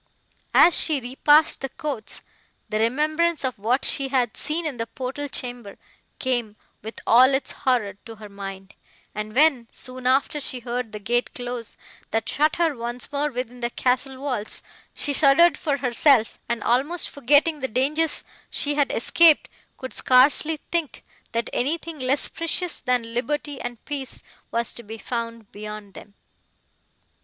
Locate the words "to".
8.07-8.15, 24.73-24.81